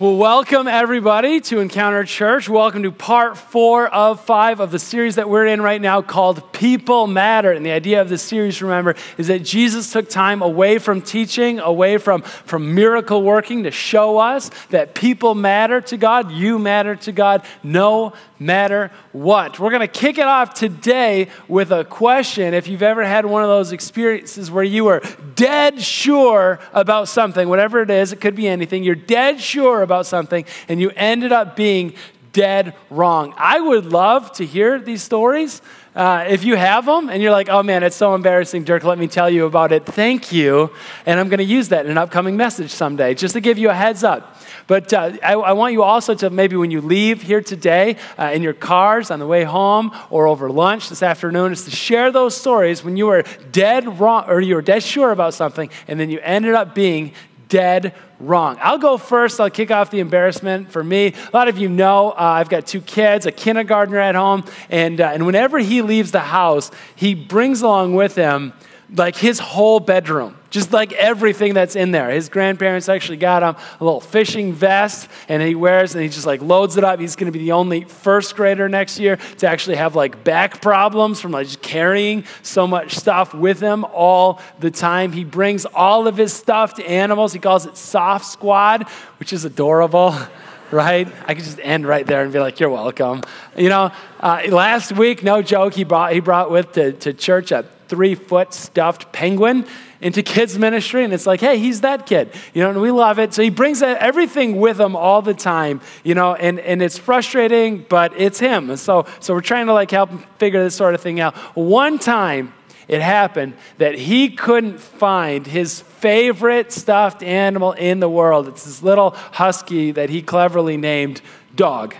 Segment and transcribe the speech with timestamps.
[0.00, 2.48] Well, welcome everybody to Encounter Church.
[2.48, 6.52] Welcome to part four of five of the series that we're in right now called
[6.52, 7.50] People Matter.
[7.50, 11.58] And the idea of this series, remember, is that Jesus took time away from teaching,
[11.58, 16.94] away from, from miracle working to show us that people matter to God, you matter
[16.94, 19.58] to God, no matter what.
[19.58, 22.54] We're going to kick it off today with a question.
[22.54, 25.02] If you've ever had one of those experiences where you were
[25.34, 30.06] dead sure about something, whatever it is, it could be anything, you're dead sure about
[30.06, 31.94] something and you ended up being
[32.32, 33.34] dead wrong.
[33.36, 35.62] I would love to hear these stories.
[35.94, 38.98] Uh, if you have them and you're like, oh man, it's so embarrassing, Dirk, let
[38.98, 39.84] me tell you about it.
[39.84, 40.70] Thank you.
[41.06, 43.70] And I'm going to use that in an upcoming message someday, just to give you
[43.70, 44.36] a heads up.
[44.68, 48.30] But uh, I, I, want you also to maybe when you leave here today uh,
[48.32, 52.12] in your cars on the way home or over lunch this afternoon, is to share
[52.12, 55.98] those stories when you were dead wrong or you were dead sure about something and
[55.98, 57.12] then you ended up being
[57.48, 58.58] dead wrong.
[58.60, 59.40] I'll go first.
[59.40, 61.14] I'll kick off the embarrassment for me.
[61.32, 65.00] A lot of you know uh, I've got two kids, a kindergartner at home, and,
[65.00, 68.52] uh, and whenever he leaves the house, he brings along with him
[68.94, 72.10] like his whole bedroom, just like everything that's in there.
[72.10, 76.26] His grandparents actually got him a little fishing vest, and he wears, and he just
[76.26, 76.98] like loads it up.
[76.98, 80.62] He's going to be the only first grader next year to actually have like back
[80.62, 85.12] problems from like just carrying so much stuff with him all the time.
[85.12, 87.32] He brings all of his stuffed animals.
[87.32, 90.16] He calls it Soft Squad, which is adorable.
[90.70, 91.08] right?
[91.26, 93.22] I could just end right there and be like, "You're welcome."
[93.56, 97.52] You know, uh, last week, no joke, he brought he brought with to, to church
[97.52, 99.66] a three foot stuffed penguin
[100.00, 103.18] into kids ministry and it's like hey he's that kid you know and we love
[103.18, 106.98] it so he brings everything with him all the time you know and, and it's
[106.98, 110.94] frustrating but it's him so so we're trying to like help him figure this sort
[110.94, 112.52] of thing out one time
[112.88, 118.82] it happened that he couldn't find his favorite stuffed animal in the world it's this
[118.82, 121.20] little husky that he cleverly named
[121.54, 121.94] dog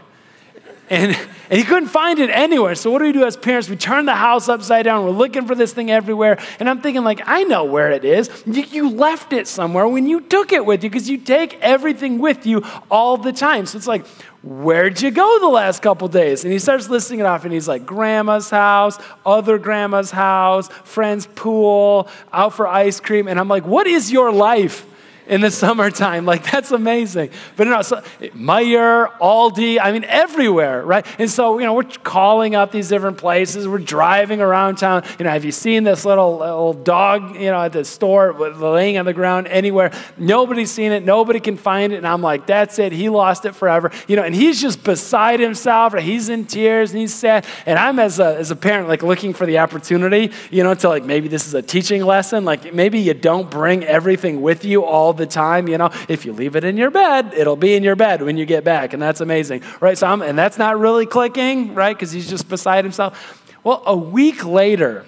[0.90, 1.14] and,
[1.50, 2.74] and he couldn't find it anywhere.
[2.74, 3.68] So what do we do as parents?
[3.68, 5.04] We turn the house upside down.
[5.04, 6.38] We're looking for this thing everywhere.
[6.58, 8.30] And I'm thinking, like, I know where it is.
[8.46, 12.18] You, you left it somewhere when you took it with you because you take everything
[12.18, 13.66] with you all the time.
[13.66, 14.06] So it's like,
[14.42, 16.44] where'd you go the last couple days?
[16.44, 21.26] And he starts listing it off and he's like, grandma's house, other grandma's house, friend's
[21.26, 23.28] pool, out for ice cream.
[23.28, 24.86] And I'm like, what is your life?
[25.28, 26.08] In the summertime.
[26.28, 27.30] Like, that's amazing.
[27.56, 31.06] But you know, so, Meijer, Aldi, I mean, everywhere, right?
[31.18, 33.66] And so, you know, we're calling up these different places.
[33.66, 35.04] We're driving around town.
[35.18, 38.34] You know, have you seen this little, uh, little dog, you know, at the store
[38.34, 39.90] laying on the ground anywhere?
[40.18, 41.02] Nobody's seen it.
[41.02, 41.96] Nobody can find it.
[41.96, 42.92] And I'm like, that's it.
[42.92, 43.90] He lost it forever.
[44.06, 45.94] You know, and he's just beside himself.
[45.94, 47.46] He's in tears and he's sad.
[47.64, 50.88] And I'm, as a, as a parent, like looking for the opportunity, you know, to
[50.88, 52.44] like maybe this is a teaching lesson.
[52.44, 55.68] Like, maybe you don't bring everything with you all the time.
[55.68, 58.36] You know, if you leave it in your bed, it'll be in your bed when
[58.36, 59.98] you get back, and that's amazing, right?
[59.98, 61.94] So, I'm, and that's not really clicking, right?
[61.94, 63.44] Because he's just beside himself.
[63.64, 65.04] Well, a week later,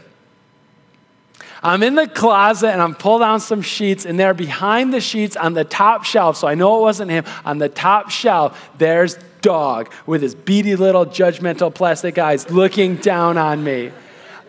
[1.63, 5.37] I'm in the closet and I'm pulling down some sheets, and there behind the sheets
[5.37, 9.17] on the top shelf, so I know it wasn't him, on the top shelf, there's
[9.43, 13.93] dog with his beady little judgmental plastic eyes looking down on me.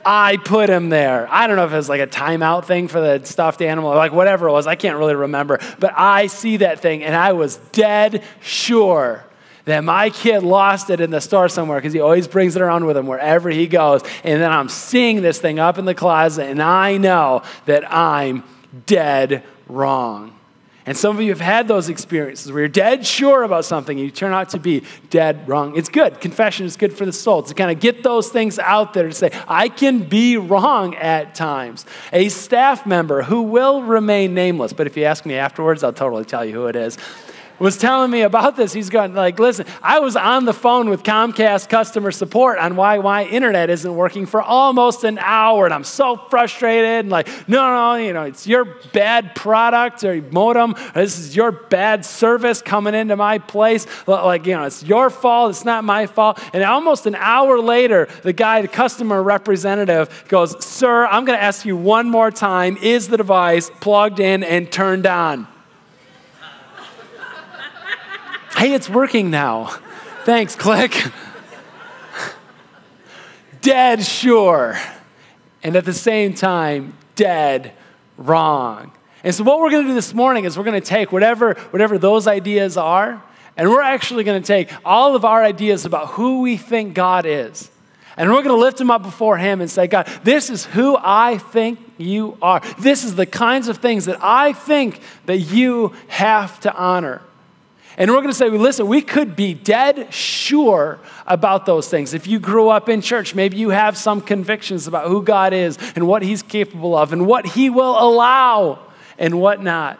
[0.05, 1.27] I put him there.
[1.29, 4.11] I don't know if it was like a timeout thing for the stuffed animal, like
[4.11, 4.67] whatever it was.
[4.67, 5.59] I can't really remember.
[5.79, 9.23] But I see that thing, and I was dead sure
[9.65, 12.85] that my kid lost it in the store somewhere because he always brings it around
[12.85, 14.01] with him wherever he goes.
[14.23, 18.43] And then I'm seeing this thing up in the closet, and I know that I'm
[18.85, 20.35] dead wrong.
[20.85, 24.05] And some of you have had those experiences where you're dead sure about something and
[24.05, 25.77] you turn out to be dead wrong.
[25.77, 26.19] It's good.
[26.19, 29.13] Confession is good for the soul to kind of get those things out there to
[29.13, 31.85] say, I can be wrong at times.
[32.11, 36.25] A staff member who will remain nameless, but if you ask me afterwards, I'll totally
[36.25, 36.97] tell you who it is
[37.61, 38.73] was telling me about this.
[38.73, 42.97] He's going like, listen, I was on the phone with Comcast customer support on why
[42.97, 46.85] why internet isn't working for almost an hour, and I'm so frustrated.
[46.85, 50.71] And like, no, no, you know, it's your bad product or modem.
[50.71, 53.85] Or this is your bad service coming into my place.
[54.07, 55.51] Like, you know, it's your fault.
[55.51, 56.41] It's not my fault.
[56.53, 61.43] And almost an hour later, the guy, the customer representative, goes, "Sir, I'm going to
[61.43, 65.47] ask you one more time: Is the device plugged in and turned on?"
[68.61, 69.75] Hey, it's working now.
[70.23, 70.95] Thanks, click.
[73.61, 74.77] dead sure.
[75.63, 77.73] And at the same time, dead
[78.17, 78.91] wrong.
[79.23, 81.55] And so, what we're going to do this morning is we're going to take whatever,
[81.71, 83.23] whatever those ideas are,
[83.57, 87.25] and we're actually going to take all of our ideas about who we think God
[87.25, 87.71] is.
[88.15, 90.95] And we're going to lift him up before him and say, God, this is who
[91.01, 92.61] I think you are.
[92.77, 97.23] This is the kinds of things that I think that you have to honor.
[97.97, 102.13] And we're going to say, listen, we could be dead sure about those things.
[102.13, 105.77] If you grew up in church, maybe you have some convictions about who God is
[105.95, 108.79] and what He's capable of and what He will allow
[109.17, 109.99] and what not.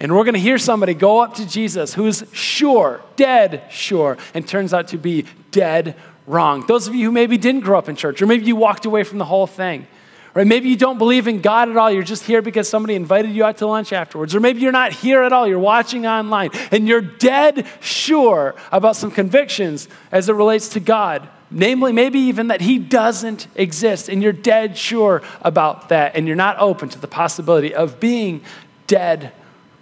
[0.00, 4.46] And we're going to hear somebody go up to Jesus who's sure, dead sure, and
[4.46, 5.96] turns out to be dead
[6.26, 6.66] wrong.
[6.66, 9.04] Those of you who maybe didn't grow up in church, or maybe you walked away
[9.04, 9.86] from the whole thing.
[10.34, 10.46] Right?
[10.48, 11.92] Maybe you don't believe in God at all.
[11.92, 14.34] You're just here because somebody invited you out to lunch afterwards.
[14.34, 15.46] Or maybe you're not here at all.
[15.46, 21.28] You're watching online and you're dead sure about some convictions as it relates to God.
[21.52, 24.08] Namely, maybe even that He doesn't exist.
[24.08, 26.16] And you're dead sure about that.
[26.16, 28.42] And you're not open to the possibility of being
[28.88, 29.30] dead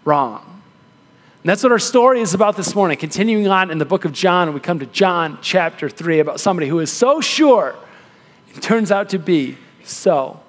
[0.04, 0.44] wrong.
[1.42, 2.98] And that's what our story is about this morning.
[2.98, 6.68] Continuing on in the book of John, we come to John chapter 3 about somebody
[6.68, 7.74] who is so sure
[8.54, 10.41] it turns out to be so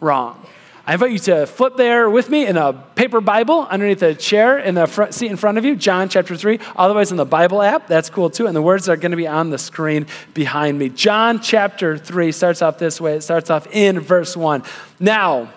[0.00, 0.46] wrong.
[0.88, 4.56] I invite you to flip there with me in a paper Bible underneath the chair
[4.56, 6.60] in the front seat in front of you, John chapter 3.
[6.76, 8.46] Otherwise, in the Bible app, that's cool too.
[8.46, 10.88] And the words are going to be on the screen behind me.
[10.88, 14.62] John chapter 3 starts off this way it starts off in verse 1.
[15.00, 15.52] Now,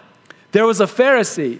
[0.51, 1.59] there was a Pharisee,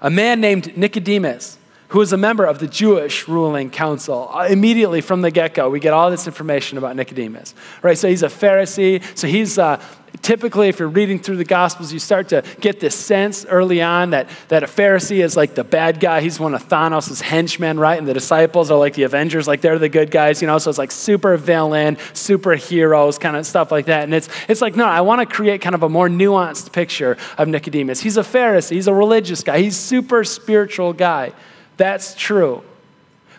[0.00, 1.57] a man named Nicodemus
[1.88, 4.30] who is a member of the Jewish ruling council.
[4.32, 7.96] Uh, immediately from the get go, we get all this information about Nicodemus, right?
[7.96, 9.02] So he's a Pharisee.
[9.16, 9.82] So he's uh,
[10.20, 14.10] typically, if you're reading through the Gospels, you start to get this sense early on
[14.10, 16.20] that, that a Pharisee is like the bad guy.
[16.20, 17.98] He's one of Thanos' henchmen, right?
[17.98, 20.58] And the disciples are like the Avengers, like they're the good guys, you know?
[20.58, 24.04] So it's like super villain, superheroes, kind of stuff like that.
[24.04, 27.16] And it's, it's like, no, I want to create kind of a more nuanced picture
[27.38, 28.00] of Nicodemus.
[28.00, 31.32] He's a Pharisee, he's a religious guy, he's super spiritual guy.
[31.78, 32.62] That's true.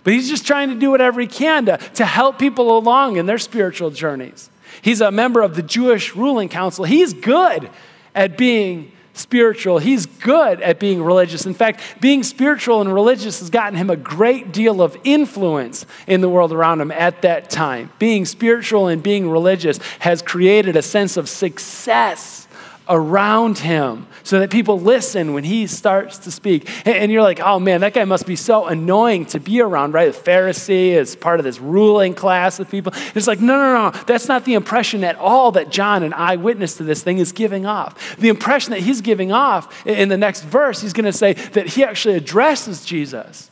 [0.03, 3.27] But he's just trying to do whatever he can to, to help people along in
[3.27, 4.49] their spiritual journeys.
[4.81, 6.85] He's a member of the Jewish ruling council.
[6.85, 7.69] He's good
[8.15, 9.79] at being spiritual.
[9.79, 11.45] He's good at being religious.
[11.45, 16.21] In fact, being spiritual and religious has gotten him a great deal of influence in
[16.21, 17.91] the world around him at that time.
[17.99, 22.38] Being spiritual and being religious has created a sense of success
[22.89, 26.69] around him so that people listen when he starts to speak.
[26.87, 30.13] And you're like, oh man, that guy must be so annoying to be around, right?
[30.13, 32.93] The Pharisee is part of this ruling class of people.
[33.15, 36.77] It's like, no, no, no, that's not the impression at all that John, an eyewitness
[36.77, 38.17] to this thing, is giving off.
[38.17, 41.67] The impression that he's giving off in the next verse, he's going to say that
[41.67, 43.48] he actually addresses Jesus.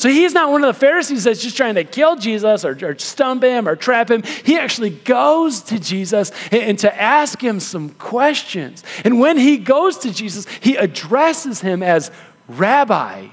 [0.00, 2.98] So he's not one of the Pharisees that's just trying to kill Jesus or, or
[2.98, 4.22] stump him or trap him.
[4.22, 8.82] He actually goes to Jesus and, and to ask him some questions.
[9.04, 12.10] And when he goes to Jesus, he addresses him as
[12.48, 13.26] rabbi,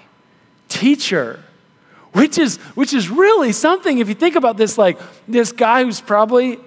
[0.67, 1.41] teacher,
[2.11, 6.01] which is, which is really something if you think about this like this guy who's
[6.01, 6.59] probably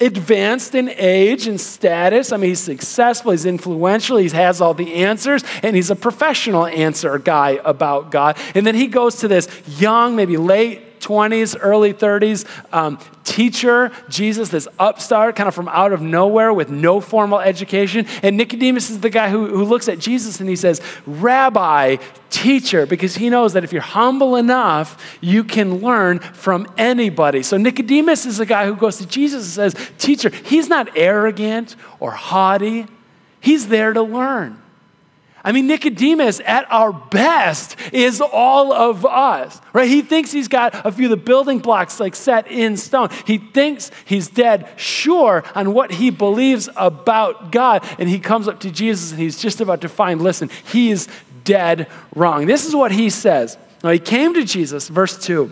[0.00, 2.32] advanced in age and status.
[2.32, 6.66] I mean, he's successful, he's influential, he has all the answers, and he's a professional
[6.66, 8.36] answer guy about God.
[8.54, 14.48] And then he goes to this young, maybe late 20s, early 30s, um, teacher, Jesus,
[14.48, 18.06] this upstart kind of from out of nowhere with no formal education.
[18.22, 21.96] And Nicodemus is the guy who, who looks at Jesus and he says, Rabbi,
[22.30, 27.42] teacher, because he knows that if you're humble enough, you can learn from anybody.
[27.42, 31.76] So Nicodemus is the guy who goes to Jesus and says, Teacher, he's not arrogant
[31.98, 32.86] or haughty,
[33.40, 34.59] he's there to learn.
[35.42, 39.88] I mean, Nicodemus, at our best, is all of us, right?
[39.88, 43.08] He thinks he's got a few of the building blocks like set in stone.
[43.26, 47.84] He thinks he's dead sure on what he believes about God.
[47.98, 51.08] And he comes up to Jesus and he's just about to find, listen, he's
[51.44, 52.46] dead wrong.
[52.46, 53.56] This is what he says.
[53.82, 55.50] Now, he came to Jesus, verse 2.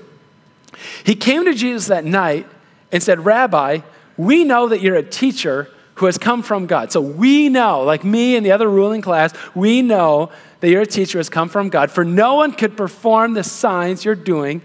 [1.04, 2.46] He came to Jesus that night
[2.92, 3.80] and said, Rabbi,
[4.16, 6.92] we know that you're a teacher who has come from God.
[6.92, 11.18] So we know, like me and the other ruling class, we know that you're teacher
[11.18, 11.90] has come from God.
[11.90, 14.62] For no one could perform the signs you're doing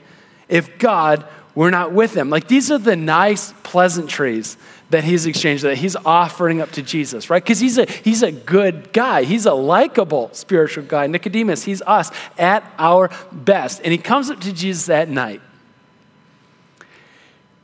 [0.48, 1.26] if God
[1.56, 2.30] were not with them.
[2.30, 4.58] Like these are the nice pleasantries
[4.90, 7.44] that he's exchanged, that he's offering up to Jesus, right?
[7.44, 9.24] Because he's a, he's a good guy.
[9.24, 11.08] He's a likable spiritual guy.
[11.08, 13.82] Nicodemus, he's us at our best.
[13.84, 15.42] And he comes up to Jesus at night.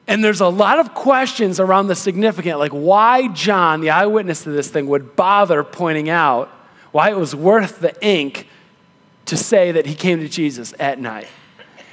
[0.09, 4.49] And there's a lot of questions around the significant, like why John, the eyewitness to
[4.49, 6.49] this thing, would bother pointing out
[6.91, 8.47] why it was worth the ink
[9.27, 11.27] to say that he came to Jesus at night.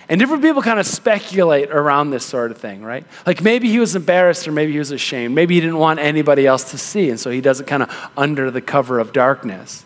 [0.08, 3.04] And different people kind of speculate around this sort of thing, right?
[3.26, 5.34] Like maybe he was embarrassed or maybe he was ashamed.
[5.34, 8.10] Maybe he didn't want anybody else to see, and so he does it kind of
[8.16, 9.84] under the cover of darkness.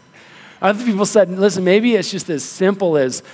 [0.62, 3.24] Other people said, listen, maybe it's just as simple as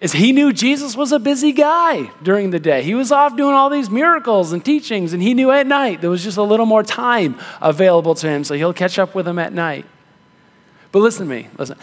[0.00, 2.82] is he knew Jesus was a busy guy during the day.
[2.82, 6.10] He was off doing all these miracles and teachings, and he knew at night there
[6.10, 9.38] was just a little more time available to him, so he'll catch up with him
[9.38, 9.86] at night.
[10.92, 11.78] But listen to me, listen.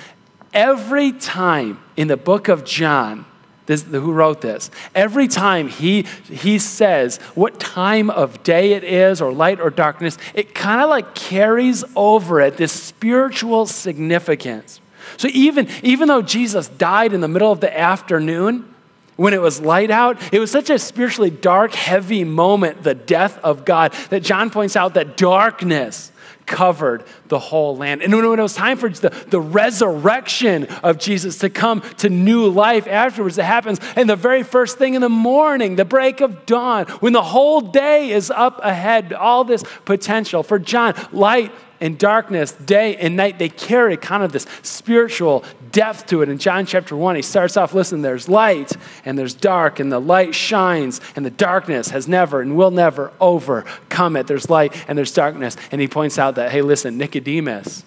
[0.53, 3.25] Every time in the book of John
[3.65, 4.69] this, who wrote this.
[4.93, 10.17] Every time he, he says what time of day it is, or light or darkness,
[10.33, 14.81] it kind of like carries over it this spiritual significance.
[15.17, 18.73] So even, even though Jesus died in the middle of the afternoon,
[19.15, 23.37] when it was light out, it was such a spiritually dark, heavy moment, the death
[23.39, 26.11] of God, that John points out that darkness
[26.45, 28.01] covered the whole land.
[28.01, 32.47] And when it was time for the, the resurrection of Jesus to come to new
[32.47, 33.79] life afterwards, it happens.
[33.95, 37.61] And the very first thing in the morning, the break of dawn, when the whole
[37.61, 40.43] day is up ahead, all this potential.
[40.43, 41.51] For John, light
[41.83, 46.29] and darkness, day and night, they carry kind of this spiritual depth to it.
[46.29, 48.71] In John chapter 1, he starts off listen, there's light
[49.03, 53.11] and there's dark, and the light shines, and the darkness has never and will never
[53.19, 54.27] overcome it.
[54.27, 55.57] There's light and there's darkness.
[55.73, 57.83] And he points out that, hey, listen, Nicodemus,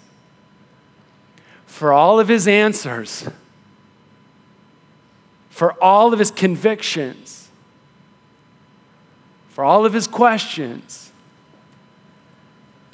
[1.64, 3.26] for all of his answers,
[5.48, 7.48] for all of his convictions,
[9.48, 11.05] for all of his questions,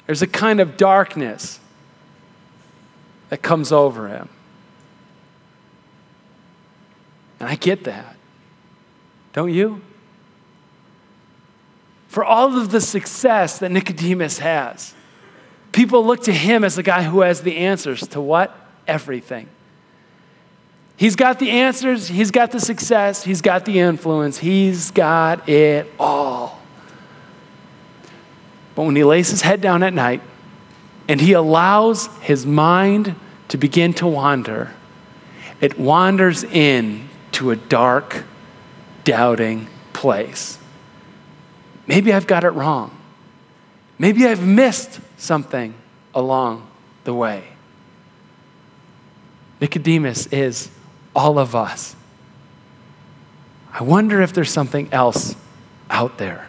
[0.05, 1.59] there's a kind of darkness
[3.29, 4.29] that comes over him.
[7.39, 8.15] And I get that.
[9.33, 9.81] Don't you?
[12.07, 14.93] For all of the success that Nicodemus has,
[15.71, 18.55] people look to him as the guy who has the answers to what?
[18.87, 19.49] Everything.
[20.95, 25.91] He's got the answers, he's got the success, he's got the influence, he's got it
[25.99, 26.42] all.
[28.75, 30.21] But when he lays his head down at night
[31.07, 33.15] and he allows his mind
[33.49, 34.71] to begin to wander,
[35.61, 38.23] it wanders in to a dark,
[39.03, 40.57] doubting place.
[41.87, 42.97] Maybe I've got it wrong.
[43.99, 45.73] Maybe I've missed something
[46.15, 46.67] along
[47.03, 47.43] the way.
[49.61, 50.69] Nicodemus is
[51.15, 51.95] all of us.
[53.71, 55.35] I wonder if there's something else
[55.89, 56.47] out there.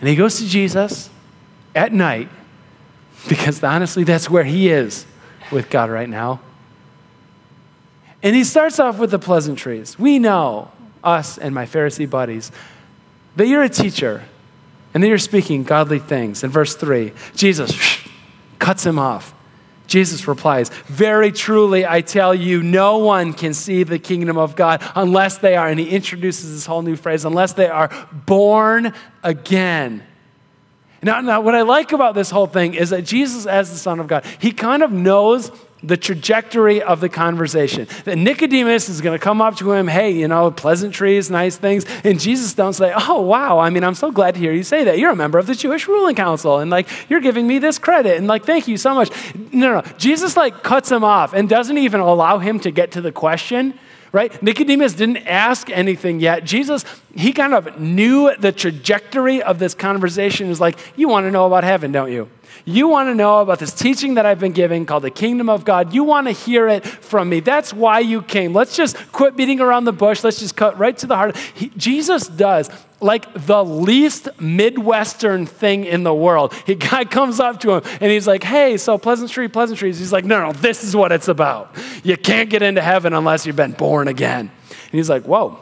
[0.00, 1.10] And he goes to Jesus
[1.74, 2.28] at night
[3.28, 5.06] because honestly, that's where he is
[5.50, 6.40] with God right now.
[8.22, 9.98] And he starts off with the pleasantries.
[9.98, 10.70] We know,
[11.04, 12.50] us and my Pharisee buddies,
[13.36, 14.24] that you're a teacher
[14.92, 16.42] and that you're speaking godly things.
[16.42, 17.78] In verse 3, Jesus
[18.58, 19.34] cuts him off.
[19.86, 24.82] Jesus replies, Very truly, I tell you, no one can see the kingdom of God
[24.94, 30.02] unless they are, and he introduces this whole new phrase, unless they are born again.
[31.02, 34.00] Now, now, what I like about this whole thing is that Jesus, as the Son
[34.00, 35.50] of God, he kind of knows
[35.82, 37.86] the trajectory of the conversation.
[38.04, 41.84] That Nicodemus is going to come up to him, hey, you know, pleasantries, nice things.
[42.02, 44.84] And Jesus don't say, oh, wow, I mean, I'm so glad to hear you say
[44.84, 44.98] that.
[44.98, 46.58] You're a member of the Jewish ruling council.
[46.58, 48.16] And like, you're giving me this credit.
[48.16, 49.10] And like, thank you so much.
[49.52, 49.82] No, no.
[49.98, 53.78] Jesus like cuts him off and doesn't even allow him to get to the question
[54.12, 54.42] right?
[54.42, 56.42] Nicodemus didn't ask anything yet.
[56.42, 60.48] Jesus, he kind of knew the trajectory of this conversation.
[60.48, 62.30] Is like, you want to know about heaven, don't you?
[62.64, 65.64] You want to know about this teaching that I've been giving called the kingdom of
[65.64, 65.92] God.
[65.92, 67.40] You want to hear it from me.
[67.40, 68.52] That's why you came.
[68.52, 70.24] Let's just quit beating around the bush.
[70.24, 71.36] Let's just cut right to the heart.
[71.54, 72.70] He, Jesus does
[73.00, 76.54] like the least Midwestern thing in the world.
[76.66, 79.98] He guy comes up to him and he's like, hey, so pleasantry, pleasantries.
[79.98, 81.76] He's like, no, no, this is what it's about.
[82.02, 84.50] You can't get into heaven unless you've been born again.
[84.70, 85.58] And he's like, whoa,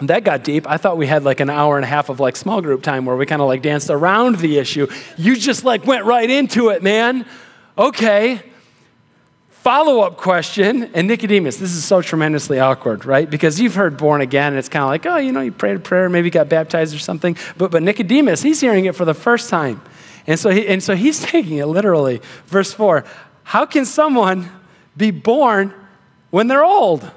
[0.00, 0.68] that got deep.
[0.68, 3.06] I thought we had like an hour and a half of like small group time
[3.06, 4.86] where we kind of like danced around the issue.
[5.16, 7.24] You just like went right into it, man.
[7.78, 8.42] Okay.
[9.48, 10.90] Follow up question.
[10.94, 13.28] And Nicodemus, this is so tremendously awkward, right?
[13.28, 15.76] Because you've heard born again, and it's kind of like, oh, you know, you prayed
[15.76, 17.36] a prayer, maybe got baptized or something.
[17.56, 19.80] But, but Nicodemus, he's hearing it for the first time.
[20.26, 22.20] And so, he, and so he's taking it literally.
[22.46, 23.04] Verse 4
[23.44, 24.50] How can someone
[24.96, 25.72] be born
[26.30, 27.10] when they're old?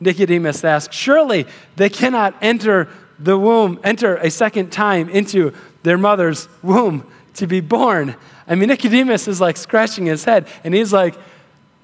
[0.00, 2.88] Nicodemus asked, Surely they cannot enter
[3.18, 8.14] the womb, enter a second time into their mother's womb to be born.
[8.46, 11.14] I mean, Nicodemus is like scratching his head, and he's like,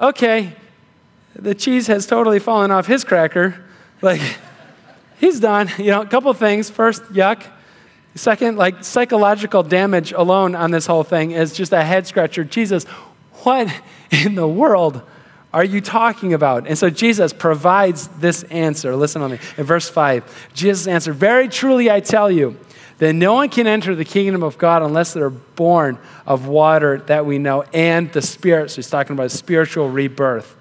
[0.01, 0.55] Okay,
[1.35, 3.63] the cheese has totally fallen off his cracker.
[4.01, 4.21] Like,
[5.19, 5.71] he's done.
[5.79, 6.69] You know, a couple things.
[6.69, 7.45] First, yuck.
[8.15, 12.45] Second, like psychological damage alone on this whole thing is just a head scratcher.
[12.45, 12.85] Jesus,
[13.43, 13.73] what
[14.11, 15.03] in the world
[15.53, 16.67] are you talking about?
[16.67, 18.97] And so Jesus provides this answer.
[18.97, 19.39] Listen to me.
[19.57, 22.59] In verse 5, Jesus answered, Very truly I tell you,
[22.99, 27.27] that no one can enter the kingdom of God unless they're born of water that
[27.27, 28.71] we know and the Spirit.
[28.71, 30.55] So he's talking about spiritual rebirth.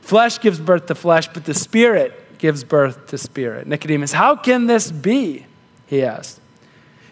[0.00, 3.66] Flesh gives birth to flesh, but the Spirit gives birth to spirit.
[3.66, 5.46] Nicodemus, how can this be?
[5.86, 6.40] He asked.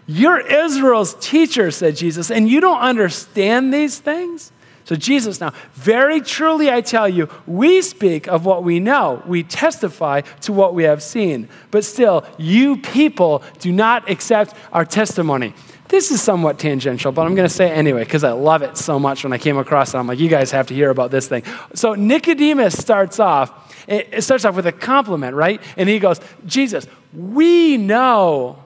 [0.07, 4.51] You're Israel's teacher, said Jesus, and you don't understand these things?
[4.85, 9.43] So, Jesus now, very truly I tell you, we speak of what we know, we
[9.43, 11.49] testify to what we have seen.
[11.71, 15.55] But still, you people do not accept our testimony.
[15.89, 18.79] This is somewhat tangential, but I'm going to say it anyway because I love it
[18.79, 19.99] so much when I came across it.
[19.99, 21.43] I'm like, you guys have to hear about this thing.
[21.75, 25.61] So, Nicodemus starts off, eh, it starts off with a compliment, right?
[25.77, 28.65] And he goes, Jesus, we know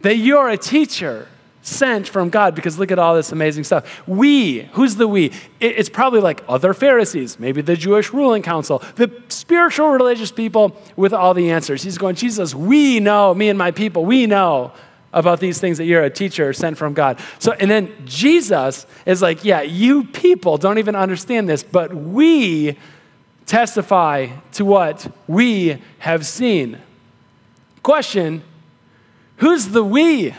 [0.00, 1.28] that you're a teacher
[1.62, 4.02] sent from God because look at all this amazing stuff.
[4.06, 5.32] We, who's the we?
[5.60, 11.12] It's probably like other Pharisees, maybe the Jewish ruling council, the spiritual religious people with
[11.12, 11.82] all the answers.
[11.82, 14.72] He's going, Jesus, we know, me and my people, we know
[15.12, 17.18] about these things that you're a teacher sent from God.
[17.38, 22.78] So, and then Jesus is like, yeah, you people don't even understand this, but we
[23.46, 26.78] testify to what we have seen.
[27.82, 28.44] Question
[29.36, 30.34] Who's the we?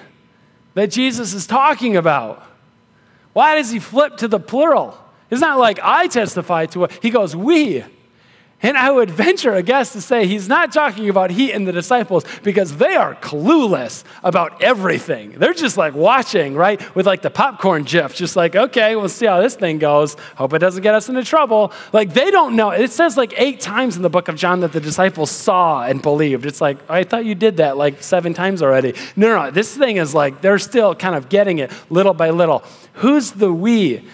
[0.73, 2.43] That Jesus is talking about.
[3.33, 4.97] Why does he flip to the plural?
[5.29, 6.99] It's not like I testify to it.
[7.01, 7.83] He goes, we.
[8.63, 11.71] And I would venture a guess to say he's not talking about he and the
[11.71, 15.31] disciples because they are clueless about everything.
[15.31, 16.79] They're just like watching, right?
[16.95, 20.15] With like the popcorn gif, just like, okay, we'll see how this thing goes.
[20.35, 21.73] Hope it doesn't get us into trouble.
[21.91, 22.69] Like they don't know.
[22.69, 26.01] It says like eight times in the book of John that the disciples saw and
[26.01, 26.45] believed.
[26.45, 28.93] It's like, I thought you did that like seven times already.
[29.15, 29.51] No, no, no.
[29.51, 32.63] This thing is like, they're still kind of getting it little by little.
[32.95, 34.07] Who's the we?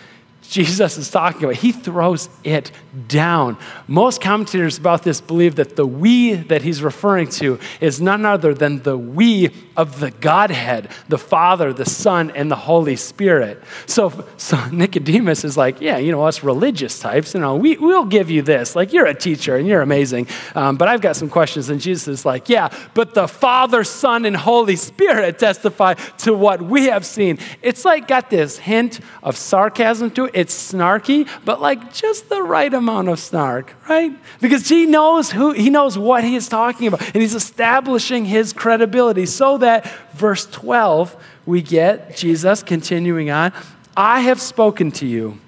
[0.49, 1.55] Jesus is talking about.
[1.55, 2.71] He throws it
[3.07, 3.57] down.
[3.87, 8.53] Most commentators about this believe that the we that he's referring to is none other
[8.53, 13.61] than the we of the Godhead, the Father, the Son, and the Holy Spirit.
[13.85, 18.05] So, so Nicodemus is like, yeah, you know, us religious types, you know, we, we'll
[18.05, 18.75] give you this.
[18.75, 21.69] Like, you're a teacher and you're amazing, um, but I've got some questions.
[21.69, 26.61] And Jesus is like, yeah, but the Father, Son, and Holy Spirit testify to what
[26.61, 27.37] we have seen.
[27.61, 32.43] It's like got this hint of sarcasm to it it's snarky, but like just the
[32.43, 34.11] right amount of snark, right?
[34.39, 38.53] Because he knows who he knows what he is talking about, and he's establishing his
[38.53, 41.15] credibility so that verse 12
[41.47, 43.51] we get Jesus continuing on,
[43.95, 45.39] I have spoken to you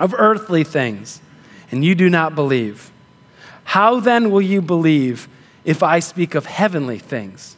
[0.00, 1.20] of earthly things,
[1.70, 2.90] and you do not believe.
[3.62, 5.28] How then will you believe
[5.64, 7.56] if I speak of heavenly things?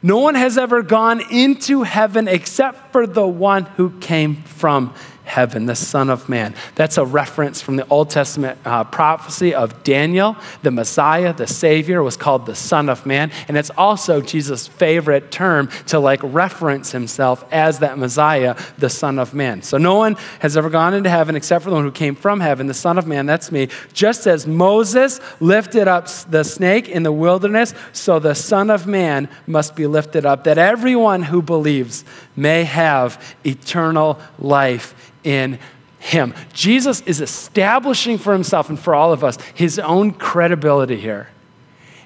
[0.00, 5.66] No one has ever gone into heaven except for the one who came from heaven,
[5.66, 6.54] the Son of Man.
[6.74, 10.36] That's a reference from the Old Testament uh, prophecy of Daniel.
[10.62, 13.30] The Messiah, the Savior, was called the Son of Man.
[13.48, 19.18] And it's also Jesus' favorite term to like reference himself as that Messiah, the Son
[19.18, 19.62] of Man.
[19.62, 22.40] So no one has ever gone into heaven except for the one who came from
[22.40, 23.68] heaven, the Son of Man, that's me.
[23.92, 29.28] Just as Moses lifted up the snake in the wilderness, so the Son of Man
[29.46, 32.04] must be lifted up, that everyone who believes
[32.36, 35.58] may have eternal life in
[35.98, 36.34] him.
[36.52, 41.28] Jesus is establishing for himself and for all of us his own credibility here.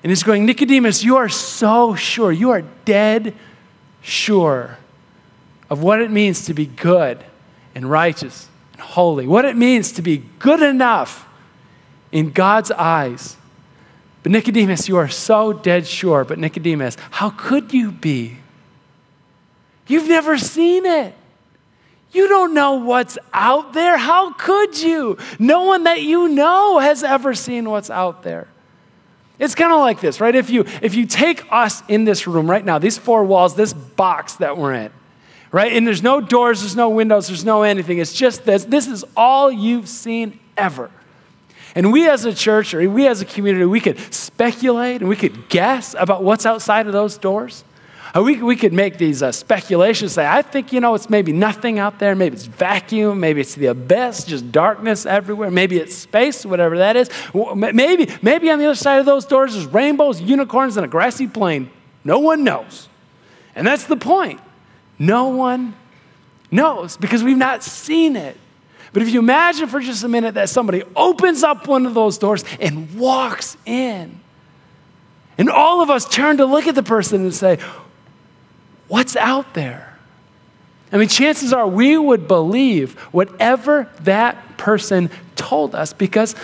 [0.02, 3.34] And he's going, Nicodemus, you are so sure, you are dead
[4.00, 4.78] sure
[5.68, 7.22] of what it means to be good
[7.74, 11.28] and righteous and holy, what it means to be good enough
[12.12, 13.36] in God's eyes.
[14.22, 16.24] But Nicodemus, you are so dead sure.
[16.24, 18.38] But Nicodemus, how could you be?
[19.88, 21.14] You've never seen it.
[22.12, 23.98] You don't know what's out there.
[23.98, 25.18] How could you?
[25.38, 28.48] No one that you know has ever seen what's out there.
[29.38, 30.34] It's kind of like this, right?
[30.34, 33.72] If you if you take us in this room right now, these four walls, this
[33.72, 34.90] box that we're in,
[35.52, 35.72] right?
[35.72, 37.98] And there's no doors, there's no windows, there's no anything.
[37.98, 38.64] It's just this.
[38.64, 40.90] This is all you've seen ever.
[41.74, 45.14] And we as a church or we as a community, we could speculate and we
[45.14, 47.62] could guess about what's outside of those doors.
[48.14, 51.32] Uh, we, we could make these uh, speculations, say, I think, you know, it's maybe
[51.32, 52.14] nothing out there.
[52.14, 53.20] Maybe it's vacuum.
[53.20, 55.50] Maybe it's the abyss, just darkness everywhere.
[55.50, 57.10] Maybe it's space, whatever that is.
[57.34, 61.26] Maybe, maybe on the other side of those doors is rainbows, unicorns, and a grassy
[61.26, 61.70] plain.
[62.04, 62.88] No one knows.
[63.54, 64.40] And that's the point.
[64.98, 65.74] No one
[66.50, 68.36] knows because we've not seen it.
[68.92, 72.16] But if you imagine for just a minute that somebody opens up one of those
[72.16, 74.20] doors and walks in,
[75.36, 77.58] and all of us turn to look at the person and say,
[78.88, 79.96] What's out there?
[80.90, 86.34] I mean, chances are we would believe whatever that person told us because,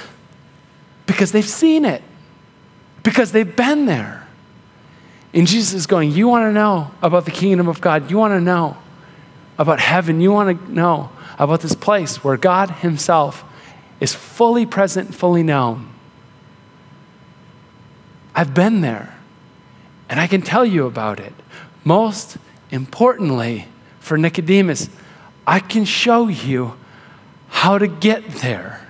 [1.07, 2.03] because they've seen it,
[3.03, 4.27] because they've been there.
[5.33, 8.11] And Jesus is going, You want to know about the kingdom of God?
[8.11, 8.77] You want to know
[9.59, 10.21] about heaven?
[10.21, 13.45] You want to know about this place where God Himself
[14.01, 15.91] is fully present, fully known?
[18.35, 19.17] I've been there,
[20.09, 21.33] and I can tell you about it.
[21.85, 22.39] Most
[22.71, 23.69] importantly,
[24.01, 24.89] for Nicodemus,
[25.47, 26.77] I can show you
[27.49, 28.87] how to get there.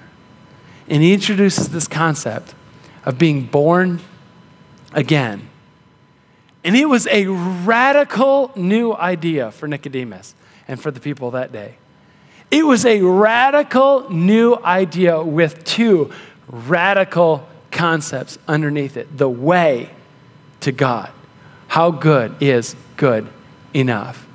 [0.88, 2.54] And he introduces this concept
[3.04, 4.00] of being born
[4.92, 5.48] again.
[6.62, 10.34] And it was a radical new idea for Nicodemus
[10.66, 11.76] and for the people that day.
[12.50, 16.10] It was a radical new idea with two
[16.48, 19.90] radical concepts underneath it the way
[20.60, 21.10] to God.
[21.68, 23.28] How good is good
[23.72, 24.26] enough?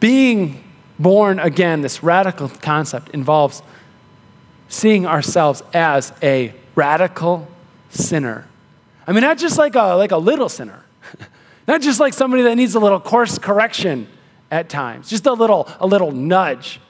[0.00, 0.62] Being
[0.98, 3.62] born again, this radical concept involves
[4.68, 7.48] seeing ourselves as a radical
[7.90, 8.46] sinner.
[9.06, 10.84] I mean, not just like a, like a little sinner,
[11.68, 14.08] not just like somebody that needs a little course correction
[14.50, 16.80] at times, just a little, a little nudge,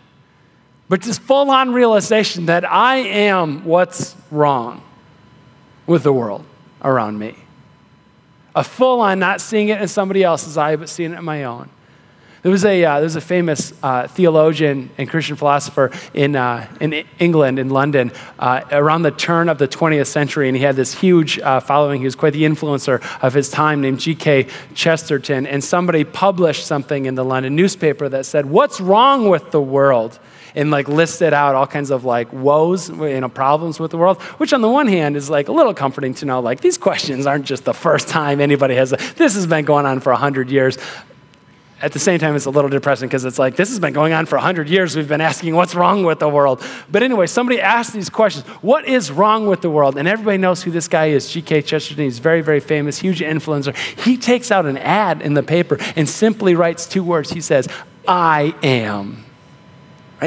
[0.89, 4.83] but this full on realization that I am what's wrong
[5.87, 6.45] with the world
[6.83, 7.37] around me.
[8.55, 11.45] A full on not seeing it in somebody else's eye, but seeing it in my
[11.45, 11.69] own.
[12.45, 16.69] There was a, uh, there was a famous uh, theologian and Christian philosopher in, uh,
[16.79, 20.77] in England, in London, uh, around the turn of the 20th century, and he had
[20.77, 22.01] this huge uh, following.
[22.01, 24.49] He was quite the influencer of his time, named G.K.
[24.75, 25.47] Chesterton.
[25.47, 30.19] And somebody published something in the London newspaper that said, What's wrong with the world?
[30.55, 34.21] And like listed out all kinds of like woes, you know, problems with the world,
[34.39, 37.27] which on the one hand is like a little comforting to know like these questions
[37.27, 40.79] aren't just the first time anybody has, this has been going on for 100 years
[41.85, 44.15] at the same time, it's a little depressing because it's like, this has been going
[44.15, 44.97] on for 100 years.
[44.97, 46.65] We've been asking, what's wrong with the world?
[46.91, 49.99] But anyway, somebody asked these questions What is wrong with the world?
[49.99, 51.61] And everybody knows who this guy is, G.K.
[51.61, 52.05] Chesterton.
[52.05, 53.77] He's very, very famous, huge influencer.
[54.03, 57.31] He takes out an ad in the paper and simply writes two words.
[57.33, 57.69] He says,
[58.09, 59.24] I am.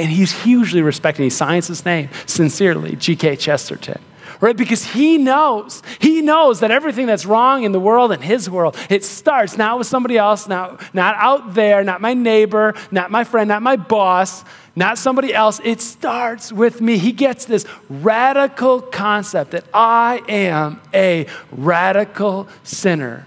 [0.03, 1.23] And he's hugely respected.
[1.23, 3.35] He signs his name sincerely, G.K.
[3.37, 4.01] Chesterton
[4.41, 4.55] right?
[4.55, 8.77] Because he knows, he knows that everything that's wrong in the world and his world,
[8.89, 13.23] it starts not with somebody else, not, not out there, not my neighbor, not my
[13.23, 14.43] friend, not my boss,
[14.75, 15.59] not somebody else.
[15.63, 16.97] It starts with me.
[16.97, 23.25] He gets this radical concept that I am a radical sinner.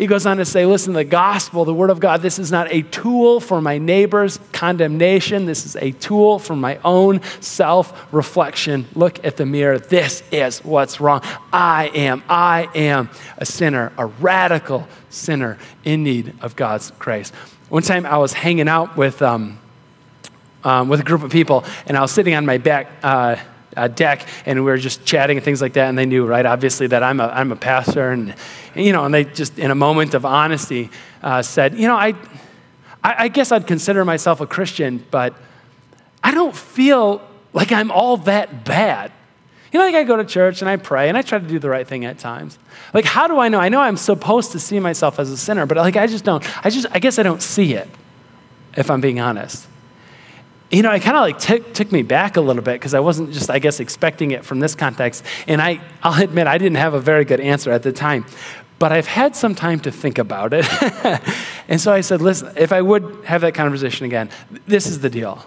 [0.00, 2.72] He goes on to say, listen, the gospel, the word of God, this is not
[2.72, 5.44] a tool for my neighbor's condemnation.
[5.44, 8.86] This is a tool for my own self reflection.
[8.94, 9.78] Look at the mirror.
[9.78, 11.20] This is what's wrong.
[11.52, 17.28] I am, I am a sinner, a radical sinner in need of God's grace.
[17.68, 19.58] One time I was hanging out with, um,
[20.64, 22.90] um, with a group of people, and I was sitting on my back.
[23.02, 23.36] Uh,
[23.76, 26.46] uh, deck and we were just chatting and things like that and they knew right
[26.46, 28.34] obviously that i'm a, I'm a pastor and
[28.74, 30.90] you know and they just in a moment of honesty
[31.22, 32.14] uh, said you know I,
[33.02, 35.34] I, I guess i'd consider myself a christian but
[36.22, 39.12] i don't feel like i'm all that bad.
[39.72, 41.60] You know like i go to church and i pray and i try to do
[41.60, 42.58] the right thing at times.
[42.92, 43.60] Like how do i know?
[43.60, 46.44] I know i'm supposed to see myself as a sinner but like i just don't
[46.66, 47.88] i just i guess i don't see it
[48.76, 49.68] if i'm being honest
[50.70, 53.00] you know, it kind of like took, took me back a little bit because I
[53.00, 55.24] wasn't just, I guess, expecting it from this context.
[55.48, 58.24] And I, I'll admit, I didn't have a very good answer at the time.
[58.78, 60.66] But I've had some time to think about it.
[61.68, 64.30] and so I said, listen, if I would have that conversation again,
[64.66, 65.44] this is the deal.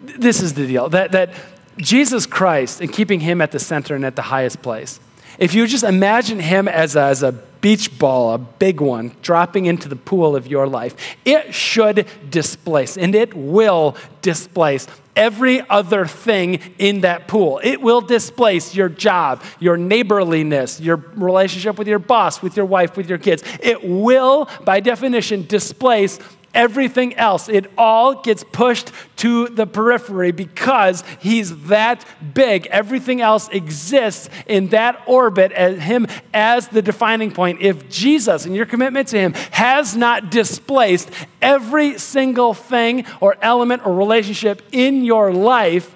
[0.00, 1.32] This is the deal that, that
[1.78, 5.00] Jesus Christ and keeping him at the center and at the highest place,
[5.38, 7.32] if you just imagine him as a, as a
[7.64, 12.98] beach ball, a big one, dropping into the pool of your life, it should displace,
[12.98, 17.62] and it will displace every other thing in that pool.
[17.64, 22.98] It will displace your job, your neighborliness, your relationship with your boss, with your wife,
[22.98, 23.42] with your kids.
[23.62, 26.18] It will, by definition, displace
[26.54, 27.48] everything else.
[27.48, 32.66] It all gets pushed to the periphery because he's that big.
[32.66, 37.60] Everything else exists in that orbit as him as the defining point.
[37.60, 41.10] If Jesus and your commitment to him has not displaced
[41.42, 45.94] every single thing or element or relationship in your life,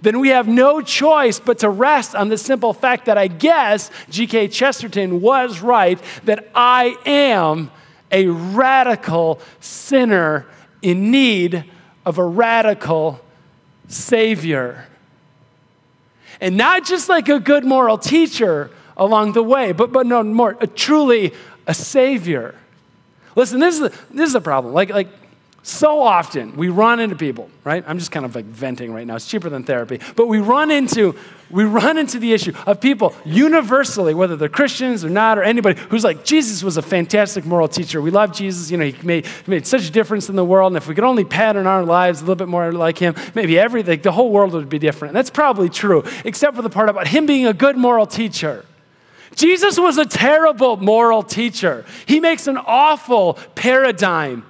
[0.00, 3.90] then we have no choice but to rest on the simple fact that I guess
[4.10, 4.48] G.K.
[4.48, 7.70] Chesterton was right that I am
[8.10, 10.46] a radical sinner
[10.82, 11.64] in need
[12.06, 13.20] of a radical
[13.88, 14.86] Savior.
[16.40, 20.56] And not just like a good moral teacher along the way, but, but no more,
[20.60, 21.34] a, truly
[21.66, 22.54] a Savior.
[23.34, 24.74] Listen, this is this is the problem.
[24.74, 25.08] Like, like
[25.68, 27.84] so often we run into people, right?
[27.86, 29.16] I'm just kind of like venting right now.
[29.16, 30.00] It's cheaper than therapy.
[30.16, 31.14] But we run into
[31.50, 35.80] we run into the issue of people universally, whether they're Christians or not, or anybody
[35.88, 38.02] who's like, Jesus was a fantastic moral teacher.
[38.02, 38.70] We love Jesus.
[38.70, 40.72] You know, he made, he made such a difference in the world.
[40.72, 43.58] And if we could only pattern our lives a little bit more like him, maybe
[43.58, 45.10] everything, the whole world would be different.
[45.10, 48.64] And that's probably true, except for the part about him being a good moral teacher.
[49.34, 51.86] Jesus was a terrible moral teacher.
[52.06, 54.44] He makes an awful paradigm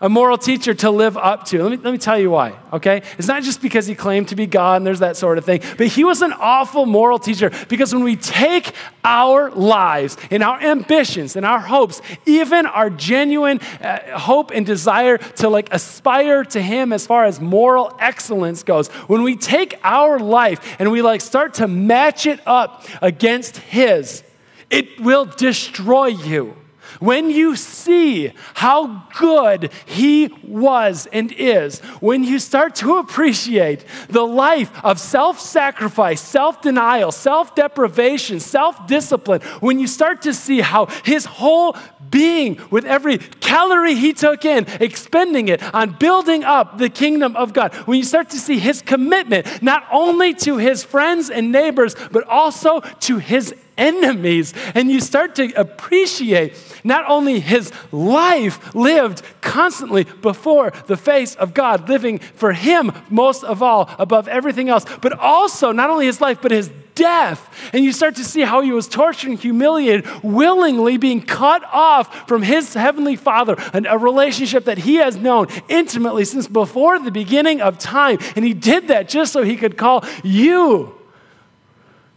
[0.00, 1.62] a moral teacher to live up to.
[1.62, 3.02] Let me, let me tell you why, okay?
[3.16, 5.62] It's not just because he claimed to be God and there's that sort of thing,
[5.78, 8.72] but he was an awful moral teacher because when we take
[9.04, 15.16] our lives and our ambitions and our hopes, even our genuine uh, hope and desire
[15.16, 20.18] to like aspire to him as far as moral excellence goes, when we take our
[20.18, 24.22] life and we like start to match it up against his,
[24.68, 26.54] it will destroy you.
[27.00, 34.26] When you see how good He was and is, when you start to appreciate the
[34.26, 40.60] life of self sacrifice, self denial, self deprivation, self discipline, when you start to see
[40.60, 41.76] how His whole
[42.10, 47.52] being, with every calorie He took in, expending it on building up the kingdom of
[47.52, 51.94] God, when you start to see His commitment not only to His friends and neighbors,
[52.12, 54.54] but also to His enemies.
[54.74, 61.54] And you start to appreciate not only his life lived constantly before the face of
[61.54, 66.20] God, living for him most of all, above everything else, but also not only his
[66.20, 67.70] life, but his death.
[67.72, 72.26] And you start to see how he was tortured and humiliated, willingly being cut off
[72.26, 77.60] from his heavenly Father, a relationship that he has known intimately since before the beginning
[77.60, 78.18] of time.
[78.34, 80.98] And he did that just so he could call you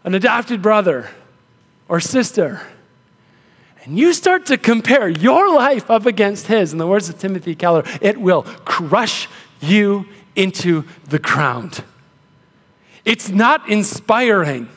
[0.04, 1.10] an adopted brother
[1.89, 2.62] or sister,
[3.84, 7.56] and you start to compare your life up against his, in the words of Timothy
[7.56, 9.28] Keller, it will crush
[9.60, 11.84] you into the ground.
[13.04, 14.69] It's not inspiring,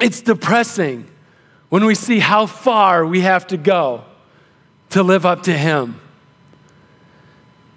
[0.00, 1.08] it's depressing
[1.70, 4.04] when we see how far we have to go
[4.90, 6.00] to live up to him.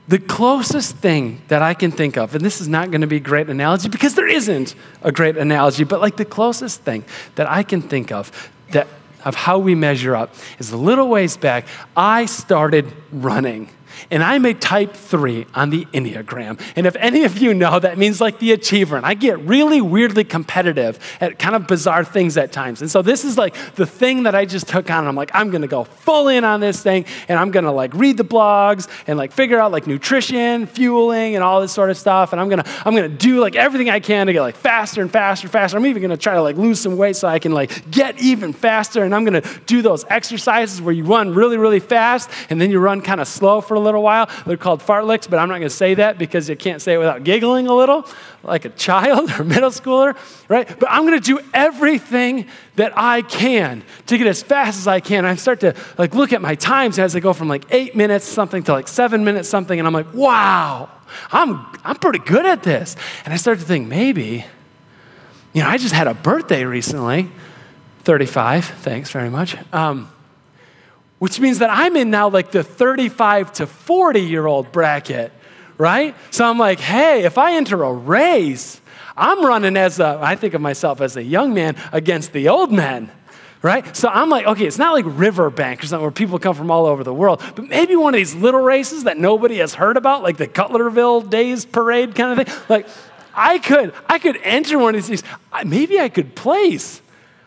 [0.07, 3.17] The closest thing that I can think of, and this is not going to be
[3.17, 7.49] a great analogy because there isn't a great analogy, but like the closest thing that
[7.49, 8.87] I can think of that
[9.23, 13.69] of how we measure up is a little ways back, I started running
[14.09, 16.59] and I'm a type three on the Enneagram.
[16.75, 18.97] And if any of you know, that means like the achiever.
[18.97, 22.81] And I get really weirdly competitive at kind of bizarre things at times.
[22.81, 25.07] And so this is like the thing that I just took on.
[25.07, 27.05] I'm like, I'm going to go full in on this thing.
[27.27, 31.35] And I'm going to like read the blogs and like figure out like nutrition, fueling,
[31.35, 32.31] and all this sort of stuff.
[32.31, 34.55] And I'm going to, I'm going to do like everything I can to get like
[34.55, 35.77] faster and faster and faster.
[35.77, 38.19] I'm even going to try to like lose some weight so I can like get
[38.21, 39.03] even faster.
[39.03, 42.71] And I'm going to do those exercises where you run really, really fast and then
[42.71, 44.29] you run kind of slow for a little while.
[44.45, 46.97] They're called fartleks, but I'm not going to say that because you can't say it
[46.97, 48.05] without giggling a little,
[48.43, 50.17] like a child or middle schooler,
[50.47, 50.67] right?
[50.79, 54.99] But I'm going to do everything that I can to get as fast as I
[54.99, 55.25] can.
[55.25, 58.25] I start to like look at my times as I go from like eight minutes
[58.25, 60.89] something to like seven minutes something, and I'm like, wow,
[61.31, 62.95] I'm I'm pretty good at this.
[63.25, 64.45] And I start to think maybe,
[65.53, 67.29] you know, I just had a birthday recently,
[68.03, 68.65] 35.
[68.65, 69.55] Thanks very much.
[69.73, 70.11] Um,
[71.21, 75.31] which means that I'm in now like the 35 to 40 year old bracket,
[75.77, 76.15] right?
[76.31, 78.81] So I'm like, hey, if I enter a race,
[79.15, 82.71] I'm running as a, I think of myself as a young man against the old
[82.71, 83.11] men,
[83.61, 83.95] right?
[83.95, 86.87] So I'm like, okay, it's not like Riverbank or something where people come from all
[86.87, 90.23] over the world, but maybe one of these little races that nobody has heard about,
[90.23, 92.61] like the Cutlerville Days Parade kind of thing.
[92.67, 92.87] Like,
[93.35, 95.21] I could, I could enter one of these.
[95.63, 96.99] Maybe I could place.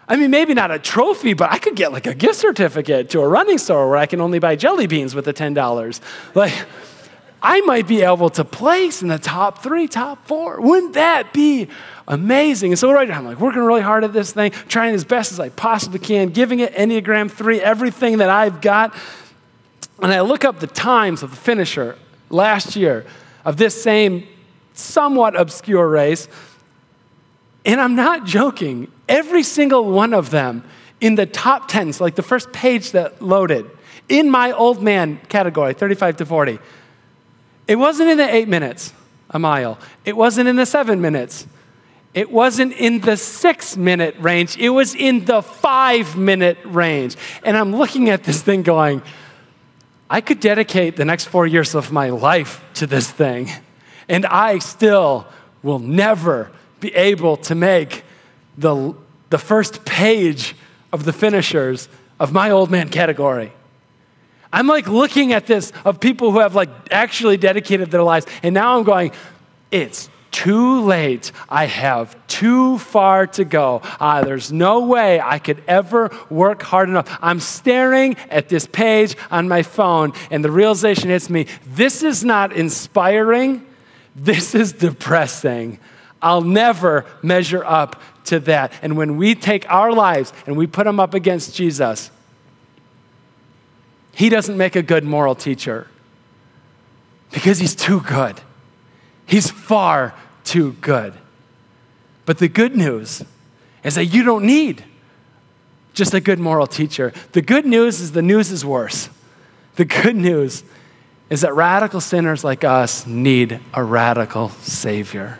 [0.06, 3.20] I mean, maybe not a trophy, but I could get like a gift certificate to
[3.20, 6.00] a running store where I can only buy jelly beans with the $10.
[6.34, 6.52] Like,
[7.44, 10.62] I might be able to place in the top three, top four.
[10.62, 11.68] Wouldn't that be
[12.08, 12.72] amazing?
[12.72, 15.30] And so right now, I'm like working really hard at this thing, trying as best
[15.30, 18.94] as I possibly can, giving it Enneagram 3, everything that I've got.
[20.00, 21.98] And I look up the times of the finisher
[22.30, 23.04] last year
[23.44, 24.26] of this same
[24.72, 26.28] somewhat obscure race.
[27.66, 28.90] And I'm not joking.
[29.08, 30.64] Every single one of them
[31.00, 33.70] in the top 10, so like the first page that loaded,
[34.08, 36.58] in my old man category, 35 to 40,
[37.66, 38.92] it wasn't in the eight minutes
[39.30, 41.46] a mile, it wasn't in the seven minutes.
[42.14, 47.16] It wasn't in the six minute range, it was in the five minute range.
[47.42, 49.02] And I'm looking at this thing going,
[50.08, 53.50] I could dedicate the next four years of my life to this thing,
[54.08, 55.26] and I still
[55.64, 58.04] will never be able to make
[58.56, 58.94] the,
[59.30, 60.54] the first page
[60.92, 61.88] of the finishers
[62.20, 63.52] of my old man category.
[64.52, 68.54] I'm like looking at this of people who have like actually dedicated their lives, and
[68.54, 69.10] now I'm going,
[69.72, 71.30] it's too late.
[71.48, 73.82] I have too far to go.
[74.00, 77.18] Uh, there's no way I could ever work hard enough.
[77.22, 82.24] I'm staring at this page on my phone, and the realization hits me this is
[82.24, 83.66] not inspiring,
[84.16, 85.78] this is depressing.
[86.20, 88.72] I'll never measure up to that.
[88.82, 92.10] And when we take our lives and we put them up against Jesus,
[94.14, 95.88] he doesn't make a good moral teacher.
[97.32, 98.40] because he's too good.
[99.26, 101.14] He's far too good.
[102.26, 103.24] But the good news
[103.82, 104.84] is that you don't need
[105.94, 107.12] just a good moral teacher.
[107.32, 109.08] The good news is the news is worse.
[109.76, 110.62] The good news
[111.28, 115.38] is that radical sinners like us need a radical Savior.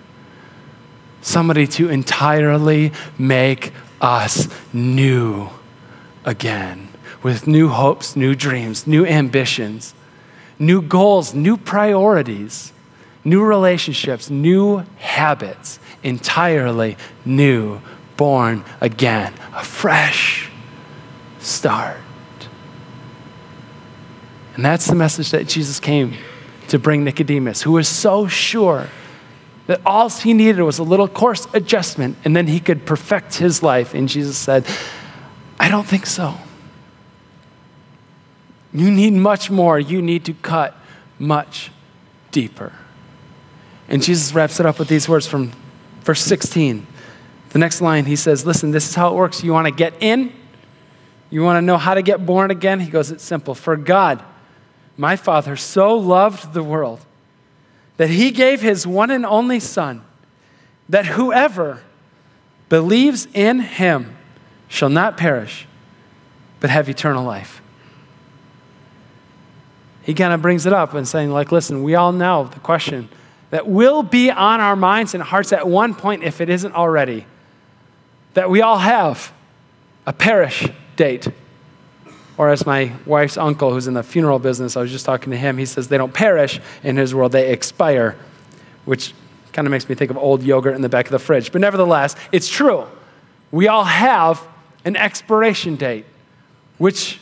[1.25, 5.49] Somebody to entirely make us new
[6.23, 6.91] again
[7.23, 9.95] with new hopes, new dreams, new ambitions,
[10.59, 12.75] new goals, new priorities,
[13.25, 17.81] new relationships, new habits, entirely new,
[18.19, 20.51] born again, a fresh
[21.39, 21.97] start.
[24.57, 26.13] And that's the message that Jesus came
[26.69, 28.89] to bring Nicodemus, who was so sure
[29.67, 33.63] that all he needed was a little course adjustment and then he could perfect his
[33.63, 33.95] life.
[33.95, 34.67] And Jesus said,
[35.59, 36.35] I don't think so.
[38.73, 39.79] You need much more.
[39.79, 40.77] You need to cut
[41.19, 41.71] much
[42.33, 42.73] deeper.
[43.89, 45.53] And Jesus wraps it up with these words from
[46.03, 46.87] verse 16.
[47.51, 49.45] The next line, he says, Listen, this is how it works.
[49.45, 50.33] You want to get in?
[51.31, 52.81] You want to know how to get born again?
[52.81, 53.55] He goes, It's simple.
[53.55, 54.23] For God,
[54.97, 57.01] my Father, so loved the world
[57.97, 60.03] that he gave his one and only Son,
[60.89, 61.83] that whoever
[62.69, 64.17] believes in him
[64.69, 65.67] shall not perish,
[66.61, 67.63] but have eternal life.
[70.03, 73.09] He kind of brings it up and saying, like, listen, we all know the question
[73.51, 77.25] that will be on our minds and hearts at one point, if it isn't already,
[78.35, 79.33] that we all have
[80.07, 81.29] a perish date.
[82.37, 85.37] Or as my wife's uncle, who's in the funeral business, I was just talking to
[85.37, 88.17] him, he says they don't perish in his world, they expire,
[88.85, 89.15] which
[89.53, 91.53] kind of makes me think of old yogurt in the back of the fridge.
[91.53, 92.87] But nevertheless, it's true.
[93.53, 94.47] We all have
[94.85, 96.07] an expiration date,
[96.79, 97.21] which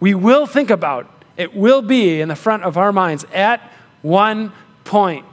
[0.00, 1.10] we will think about.
[1.38, 3.60] It will be in the front of our minds at
[4.02, 4.52] one
[4.84, 5.24] point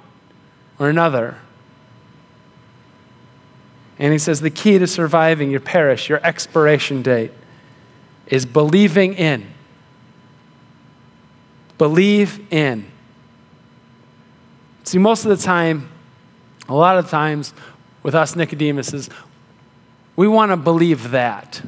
[0.80, 1.38] or another.
[4.00, 7.32] And he says the key to surviving your perish, your expiration date,
[8.32, 9.46] is believing in.
[11.78, 12.90] Believe in.
[14.84, 15.90] See, most of the time,
[16.68, 17.54] a lot of times
[18.02, 19.10] with us Nicodemuses,
[20.16, 21.62] we want to believe that.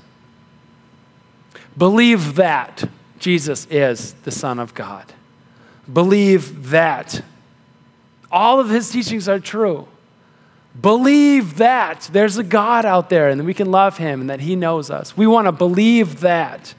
[1.77, 5.13] Believe that Jesus is the Son of God.
[5.91, 7.21] Believe that
[8.31, 9.87] all of his teachings are true.
[10.79, 14.39] Believe that there's a God out there and that we can love him and that
[14.39, 15.15] he knows us.
[15.15, 16.73] We want to believe that.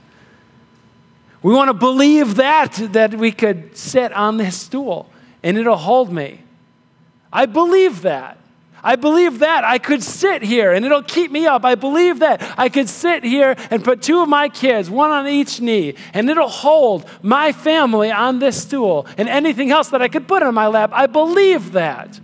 [1.42, 5.10] We want to believe that that we could sit on this stool
[5.42, 6.40] and it'll hold me.
[7.32, 8.38] I believe that.
[8.82, 11.64] I believe that I could sit here and it'll keep me up.
[11.64, 15.26] I believe that I could sit here and put two of my kids, one on
[15.26, 20.08] each knee, and it'll hold my family on this stool and anything else that I
[20.08, 20.90] could put on my lap.
[20.92, 22.20] I believe that.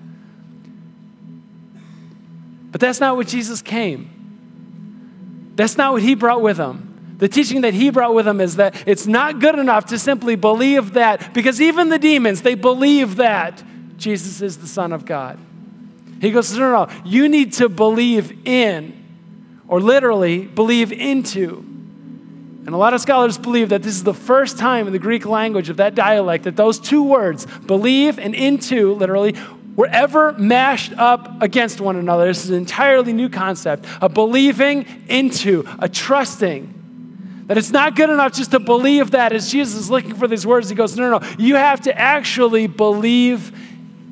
[2.70, 5.52] But that's not what Jesus came.
[5.56, 7.16] That's not what he brought with him.
[7.18, 10.36] The teaching that he brought with him is that it's not good enough to simply
[10.36, 13.62] believe that, because even the demons, they believe that
[13.98, 15.38] Jesus is the Son of God.
[16.20, 17.02] He goes, no, no, no.
[17.04, 19.04] You need to believe in,
[19.68, 21.58] or literally believe into.
[22.66, 25.26] And a lot of scholars believe that this is the first time in the Greek
[25.26, 29.34] language of that dialect that those two words, believe and into, literally,
[29.76, 32.26] were ever mashed up against one another.
[32.26, 36.76] This is an entirely new concept a believing into, a trusting.
[37.46, 39.32] That it's not good enough just to believe that.
[39.32, 41.28] As Jesus is looking for these words, he goes, No, no, no.
[41.38, 43.50] You have to actually believe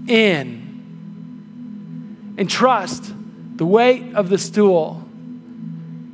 [0.09, 0.69] in
[2.37, 3.13] and trust
[3.57, 5.05] the weight of the stool.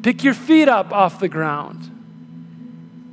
[0.03, 1.91] Pick your feet up off the ground.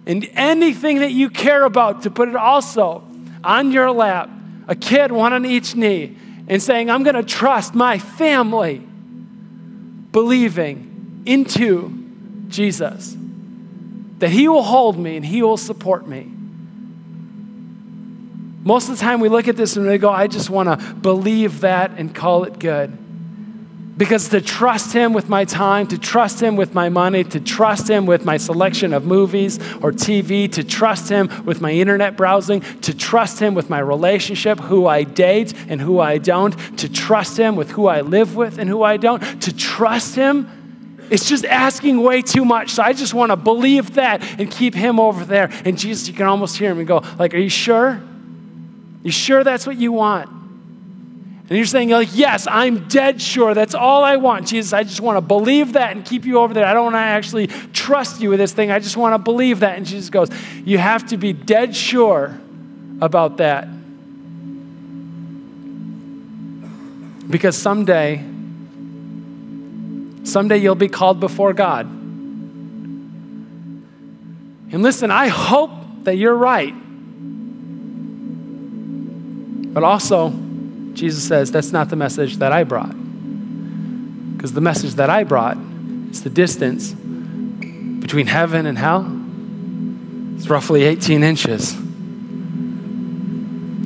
[0.05, 3.03] And anything that you care about, to put it also
[3.43, 4.29] on your lap,
[4.67, 8.79] a kid, one on each knee, and saying, I'm going to trust my family,
[10.11, 13.15] believing into Jesus,
[14.17, 16.31] that He will hold me and He will support me.
[18.63, 20.93] Most of the time, we look at this and we go, I just want to
[20.93, 22.95] believe that and call it good.
[23.97, 27.89] Because to trust Him with my time, to trust Him with my money, to trust
[27.89, 32.61] Him with my selection of movies or TV, to trust Him with my internet browsing,
[32.81, 37.37] to trust Him with my relationship, who I date and who I don't, to trust
[37.37, 40.49] Him with who I live with and who I don't, to trust Him.
[41.11, 42.69] It's just asking way too much.
[42.71, 45.51] So I just want to believe that and keep him over there.
[45.65, 48.01] And Jesus, you can almost hear him and go, like, are you sure?
[49.03, 50.29] You sure that's what you want?
[51.51, 53.53] And you're saying, like, yes, I'm dead sure.
[53.53, 54.47] That's all I want.
[54.47, 56.65] Jesus, I just want to believe that and keep you over there.
[56.65, 58.71] I don't want to actually trust you with this thing.
[58.71, 59.75] I just want to believe that.
[59.75, 60.29] And Jesus goes,
[60.63, 62.39] You have to be dead sure
[63.01, 63.67] about that.
[67.29, 68.23] Because someday,
[70.23, 71.85] someday you'll be called before God.
[74.71, 75.71] And listen, I hope
[76.05, 76.73] that you're right.
[79.73, 80.33] But also,
[81.01, 82.93] Jesus says, that's not the message that I brought.
[84.35, 85.57] Because the message that I brought
[86.11, 89.11] is the distance between heaven and hell.
[90.35, 91.75] It's roughly 18 inches.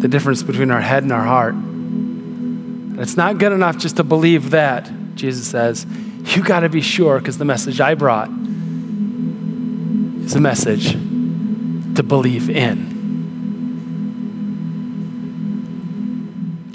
[0.01, 1.53] The difference between our head and our heart.
[1.53, 5.85] And it's not good enough just to believe that, Jesus says.
[6.35, 8.27] You got to be sure because the message I brought
[10.25, 12.94] is a message to believe in.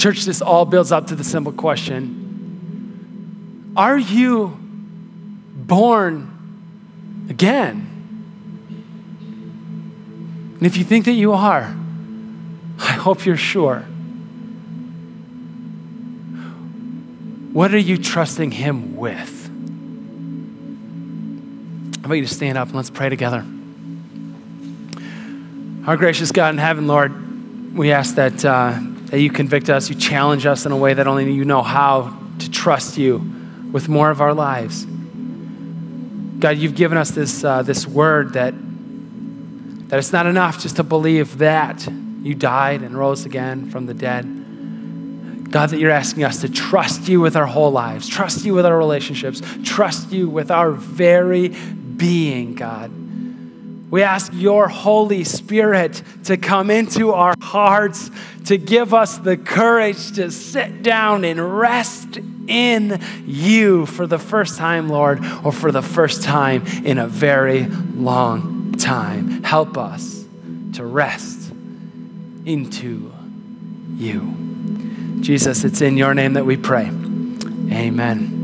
[0.01, 2.25] Church, this all builds up to the simple question
[3.77, 4.57] Are you
[5.55, 7.87] born again?
[10.55, 11.77] And if you think that you are,
[12.79, 13.81] I hope you're sure.
[17.53, 19.51] What are you trusting Him with?
[22.03, 23.45] I want you to stand up and let's pray together?
[25.87, 28.43] Our gracious God in heaven, Lord, we ask that.
[28.43, 28.81] Uh,
[29.11, 32.17] that you convict us, you challenge us in a way that only you know how
[32.39, 33.19] to trust you
[33.73, 34.87] with more of our lives.
[36.39, 38.55] God, you've given us this, uh, this word that,
[39.89, 41.87] that it's not enough just to believe that
[42.23, 45.51] you died and rose again from the dead.
[45.51, 48.65] God, that you're asking us to trust you with our whole lives, trust you with
[48.65, 52.93] our relationships, trust you with our very being, God.
[53.91, 58.11] We ask your Holy Spirit to come into our hearts,
[58.47, 64.59] to give us the courage to sit down and rest in you for the first
[64.59, 69.43] time, Lord, or for the first time in a very long time.
[69.43, 70.25] Help us
[70.75, 71.51] to rest
[72.47, 73.13] into
[73.97, 74.37] you.
[75.21, 76.87] Jesus, it's in your name that we pray.
[76.87, 78.40] Amen.